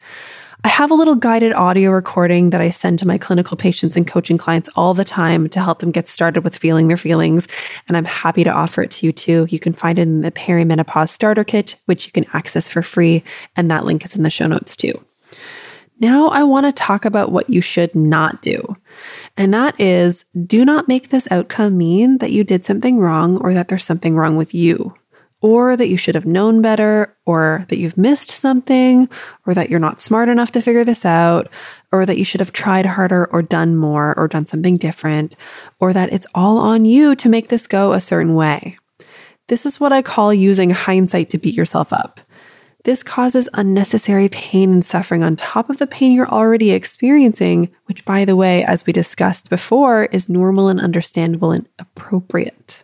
I 0.65 0.69
have 0.69 0.91
a 0.91 0.95
little 0.95 1.15
guided 1.15 1.53
audio 1.53 1.91
recording 1.91 2.49
that 2.49 2.63
I 2.63 2.71
send 2.71 2.99
to 3.01 3.07
my 3.07 3.19
clinical 3.19 3.55
patients 3.55 3.97
and 3.97 4.07
coaching 4.07 4.39
clients 4.39 4.71
all 4.77 4.95
the 4.95 5.05
time 5.05 5.47
to 5.51 5.61
help 5.61 5.81
them 5.81 5.91
get 5.91 6.09
started 6.09 6.43
with 6.43 6.57
feeling 6.57 6.89
their 6.89 6.97
feelings. 6.97 7.47
And 7.87 7.99
I'm 7.99 8.07
happy 8.07 8.45
to 8.45 8.51
offer 8.51 8.83
it 8.83 8.91
to 8.93 9.07
you 9.07 9.13
too. 9.13 9.47
You 9.51 9.61
can 9.61 9.75
find 9.75 9.99
it 9.99 10.03
in 10.03 10.23
the 10.23 10.33
perimenopause 10.33 11.11
starter 11.11 11.45
kit, 11.45 11.77
which 11.85 12.07
you 12.07 12.13
can 12.13 12.25
access 12.33 12.67
for 12.67 12.81
free. 12.81 13.23
And 13.57 13.71
that 13.71 13.85
link 13.85 14.07
is 14.07 14.17
in 14.17 14.23
the 14.23 14.31
show 14.31 14.47
notes 14.47 14.75
too. 14.75 15.05
Now 16.01 16.29
I 16.29 16.45
want 16.45 16.65
to 16.65 16.73
talk 16.73 17.05
about 17.05 17.31
what 17.31 17.51
you 17.51 17.61
should 17.61 17.95
not 17.95 18.41
do. 18.41 18.79
And 19.37 19.53
that 19.53 19.79
is 19.79 20.25
do 20.47 20.65
not 20.65 20.89
make 20.89 21.11
this 21.11 21.29
outcome 21.31 21.77
mean 21.77 22.19
that 22.19 22.33
you 22.33 22.43
did 22.43 22.65
something 22.65 22.99
wrong 22.99 23.37
or 23.37 23.53
that 23.53 23.69
there's 23.69 23.85
something 23.85 24.17
wrong 24.17 24.39
with 24.39 24.55
you 24.55 24.95
or 25.45 25.77
that 25.77 25.89
you 25.89 25.99
should 25.99 26.15
have 26.15 26.25
known 26.25 26.63
better, 26.63 27.15
or 27.27 27.67
that 27.69 27.77
you've 27.77 27.99
missed 27.99 28.31
something, 28.31 29.07
or 29.47 29.53
that 29.53 29.69
you're 29.69 29.79
not 29.79 30.01
smart 30.01 30.31
enough 30.31 30.51
to 30.51 30.63
figure 30.63 30.85
this 30.85 31.05
out, 31.05 31.51
or 31.93 32.07
that 32.07 32.17
you 32.17 32.25
should 32.25 32.41
have 32.41 32.51
tried 32.51 32.87
harder 32.87 33.27
or 33.27 33.43
done 33.43 33.77
more 33.77 34.15
or 34.17 34.27
done 34.27 34.47
something 34.47 34.79
different, 34.79 35.37
or 35.81 35.93
that 35.93 36.11
it's 36.15 36.27
all 36.35 36.57
on 36.57 36.87
you 36.87 37.15
to 37.15 37.29
make 37.29 37.49
this 37.49 37.67
go 37.67 37.93
a 37.93 38.01
certain 38.01 38.35
way. 38.35 38.79
This 39.49 39.67
is 39.67 39.79
what 39.79 39.93
I 39.93 40.01
call 40.01 40.33
using 40.33 40.71
hindsight 40.71 41.29
to 41.29 41.39
beat 41.39 41.55
yourself 41.55 41.93
up. 41.93 42.21
This 42.85 43.03
causes 43.03 43.47
unnecessary 43.53 44.31
pain 44.31 44.73
and 44.73 44.83
suffering 44.83 45.23
on 45.23 45.37
top 45.37 45.69
of 45.69 45.77
the 45.77 45.87
pain 45.87 46.13
you're 46.13 46.27
already 46.27 46.71
experiencing, 46.71 47.69
which, 47.85 48.03
by 48.07 48.25
the 48.25 48.35
way, 48.35 48.65
as 48.65 48.87
we 48.87 48.95
discussed 48.95 49.51
before, 49.51 50.05
is 50.07 50.31
normal 50.31 50.69
and 50.69 50.81
understandable 50.81 51.53
and 51.53 51.69
appropriate. 51.79 52.84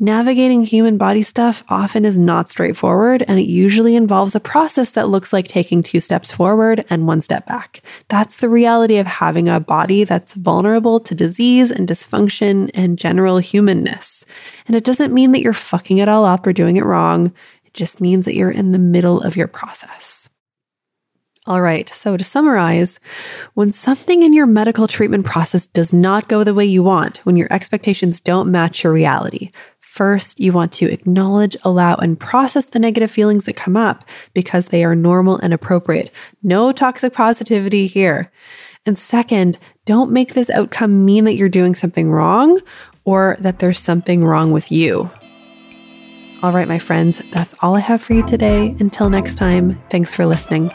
Navigating 0.00 0.62
human 0.62 0.96
body 0.96 1.24
stuff 1.24 1.64
often 1.68 2.04
is 2.04 2.16
not 2.16 2.48
straightforward, 2.48 3.24
and 3.26 3.40
it 3.40 3.48
usually 3.48 3.96
involves 3.96 4.36
a 4.36 4.40
process 4.40 4.92
that 4.92 5.08
looks 5.08 5.32
like 5.32 5.48
taking 5.48 5.82
two 5.82 5.98
steps 5.98 6.30
forward 6.30 6.84
and 6.88 7.08
one 7.08 7.20
step 7.20 7.44
back. 7.46 7.82
That's 8.06 8.36
the 8.36 8.48
reality 8.48 8.98
of 8.98 9.08
having 9.08 9.48
a 9.48 9.58
body 9.58 10.04
that's 10.04 10.34
vulnerable 10.34 11.00
to 11.00 11.16
disease 11.16 11.72
and 11.72 11.88
dysfunction 11.88 12.70
and 12.74 12.96
general 12.96 13.38
humanness. 13.38 14.24
And 14.68 14.76
it 14.76 14.84
doesn't 14.84 15.12
mean 15.12 15.32
that 15.32 15.40
you're 15.40 15.52
fucking 15.52 15.98
it 15.98 16.08
all 16.08 16.24
up 16.24 16.46
or 16.46 16.52
doing 16.52 16.76
it 16.76 16.84
wrong, 16.84 17.32
it 17.64 17.74
just 17.74 18.00
means 18.00 18.24
that 18.26 18.36
you're 18.36 18.52
in 18.52 18.70
the 18.70 18.78
middle 18.78 19.20
of 19.20 19.36
your 19.36 19.48
process. 19.48 20.28
All 21.48 21.62
right, 21.62 21.88
so 21.88 22.18
to 22.18 22.24
summarize, 22.24 23.00
when 23.54 23.72
something 23.72 24.22
in 24.22 24.34
your 24.34 24.44
medical 24.44 24.86
treatment 24.86 25.24
process 25.24 25.64
does 25.64 25.94
not 25.94 26.28
go 26.28 26.44
the 26.44 26.52
way 26.52 26.66
you 26.66 26.82
want, 26.82 27.24
when 27.24 27.36
your 27.36 27.50
expectations 27.50 28.20
don't 28.20 28.50
match 28.50 28.84
your 28.84 28.92
reality, 28.92 29.50
First, 29.98 30.38
you 30.38 30.52
want 30.52 30.70
to 30.74 30.86
acknowledge, 30.86 31.56
allow, 31.64 31.96
and 31.96 32.20
process 32.20 32.66
the 32.66 32.78
negative 32.78 33.10
feelings 33.10 33.46
that 33.46 33.56
come 33.56 33.76
up 33.76 34.04
because 34.32 34.66
they 34.66 34.84
are 34.84 34.94
normal 34.94 35.38
and 35.38 35.52
appropriate. 35.52 36.12
No 36.40 36.70
toxic 36.70 37.12
positivity 37.12 37.88
here. 37.88 38.30
And 38.86 38.96
second, 38.96 39.58
don't 39.86 40.12
make 40.12 40.34
this 40.34 40.50
outcome 40.50 41.04
mean 41.04 41.24
that 41.24 41.34
you're 41.34 41.48
doing 41.48 41.74
something 41.74 42.12
wrong 42.12 42.60
or 43.04 43.38
that 43.40 43.58
there's 43.58 43.80
something 43.80 44.24
wrong 44.24 44.52
with 44.52 44.70
you. 44.70 45.10
All 46.44 46.52
right, 46.52 46.68
my 46.68 46.78
friends, 46.78 47.20
that's 47.32 47.56
all 47.60 47.74
I 47.74 47.80
have 47.80 48.00
for 48.00 48.12
you 48.12 48.24
today. 48.24 48.76
Until 48.78 49.10
next 49.10 49.34
time, 49.34 49.82
thanks 49.90 50.14
for 50.14 50.26
listening. 50.26 50.70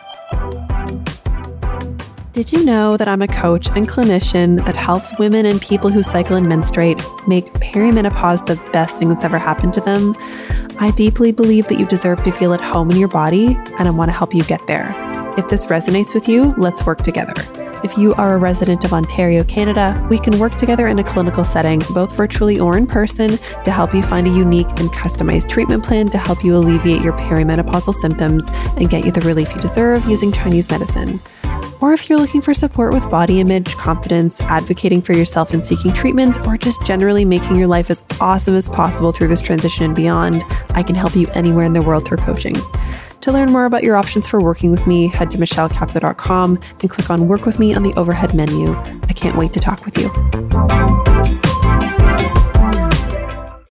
Did 2.34 2.52
you 2.52 2.66
know 2.66 2.98
that 2.98 3.08
I'm 3.08 3.22
a 3.22 3.28
coach 3.28 3.68
and 3.68 3.88
clinician 3.88 4.66
that 4.66 4.75
helps 4.75 5.16
women 5.20 5.46
and 5.46 5.62
people 5.62 5.92
who 5.92 6.02
cycle 6.02 6.36
and 6.36 6.50
menstruate 6.50 7.00
make 7.28 7.54
perimenopause 7.54 8.44
the 8.48 8.56
best 8.72 8.98
thing 8.98 9.10
that's 9.10 9.24
ever 9.24 9.38
happened 9.38 9.75
to 9.75 9.82
them? 9.82 10.16
I 10.80 10.90
deeply 10.96 11.32
believe 11.32 11.68
that 11.68 11.78
you 11.78 11.86
deserve 11.86 12.24
to 12.24 12.32
feel 12.32 12.52
at 12.56 12.60
home 12.60 12.90
in 12.90 12.98
your 12.98 13.08
body, 13.08 13.56
and 13.78 13.88
I 13.88 13.92
want 13.92 14.10
to 14.10 14.18
help 14.18 14.34
you 14.34 14.44
get 14.46 14.66
there. 14.66 14.96
If 15.38 15.48
this 15.50 15.66
resonates 15.66 16.16
with 16.16 16.28
you, 16.28 16.56
let's 16.58 16.84
work 16.88 17.04
together. 17.04 17.36
If 17.84 17.96
you 18.00 18.16
are 18.16 18.34
a 18.34 18.40
resident 18.40 18.84
of 18.84 18.94
Ontario, 18.94 19.44
Canada, 19.44 20.04
we 20.10 20.18
can 20.18 20.40
work 20.40 20.58
together 20.58 20.88
in 20.88 20.98
a 20.98 21.04
clinical 21.04 21.46
setting, 21.46 21.84
both 21.92 22.13
virtually 22.13 22.60
or 22.60 22.75
in 22.75 22.88
person, 22.88 23.38
to 23.63 23.70
help 23.70 23.94
you 23.94 24.02
find 24.02 24.25
a 24.25 24.32
unique 24.32 24.70
and 24.80 24.90
customized 24.90 25.50
treatment 25.50 25.84
plan 25.84 26.10
to 26.10 26.18
help 26.18 26.44
you 26.44 26.56
alleviate 26.56 27.04
your 27.04 27.13
perimenopausal 27.13 27.94
symptoms 27.94 28.44
and 28.78 28.90
get 28.90 29.06
you 29.06 29.12
the 29.12 29.22
relief 29.22 29.52
you 29.52 29.62
deserve 29.62 30.04
using 30.10 30.32
Chinese 30.32 30.68
medicine 30.72 31.22
or 31.84 31.92
if 31.92 32.10
you're 32.10 32.18
looking 32.18 32.42
for 32.42 32.54
support 32.54 32.94
with 32.94 33.10
body 33.10 33.42
image, 33.42 33.75
confidence, 33.75 34.40
advocating 34.40 35.02
for 35.02 35.12
yourself 35.12 35.54
and 35.54 35.66
seeking 35.66 35.92
treatment, 35.92 36.48
or 36.48 36.58
just 36.58 36.82
generally 36.86 37.25
making 37.25 37.58
your 37.58 37.68
life 37.68 37.92
as 37.92 38.02
awesome 38.22 38.56
as 38.56 38.70
possible 38.70 39.12
through 39.12 39.28
this 39.28 39.42
transition 39.42 39.84
and 39.84 39.94
beyond, 39.94 40.46
I 40.70 40.82
can 40.82 40.96
help 40.96 41.13
you 41.13 41.28
anywhere 41.32 41.66
in 41.66 41.74
the 41.74 41.82
world 41.82 42.08
through 42.08 42.20
coaching. 42.20 42.56
To 43.20 43.34
learn 43.34 43.52
more 43.52 43.66
about 43.66 43.84
your 43.84 43.98
options 43.98 44.25
for 44.25 44.40
working 44.40 44.72
with 44.72 44.88
me, 44.88 45.08
head 45.08 45.30
to 45.32 45.38
michellekapler.com 45.38 46.58
and 46.80 46.90
click 46.90 47.10
on 47.10 47.28
Work 47.28 47.46
with 47.46 47.60
Me 47.60 47.74
on 47.74 47.84
the 47.84 47.94
overhead 47.96 48.34
menu. 48.34 48.74
I 49.10 49.13
can't 49.13 49.36
wait 49.36 49.52
to 49.52 49.60
talk 49.60 49.84
with 49.84 49.98
you. 49.98 51.43